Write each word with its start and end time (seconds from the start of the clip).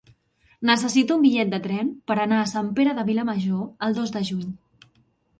Necessito 0.67 1.17
un 1.17 1.25
bitllet 1.25 1.51
de 1.51 1.59
tren 1.65 1.91
per 2.11 2.17
anar 2.23 2.39
a 2.43 2.47
Sant 2.51 2.71
Pere 2.79 2.95
de 2.99 3.03
Vilamajor 3.09 3.61
el 3.89 3.93
dos 3.99 4.15
de 4.17 4.23
juny. 4.31 4.49